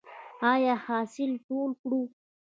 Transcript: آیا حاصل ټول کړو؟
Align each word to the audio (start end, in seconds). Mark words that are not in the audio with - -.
آیا 0.51 0.75
حاصل 0.85 1.31
ټول 1.47 1.69
کړو؟ 1.81 2.01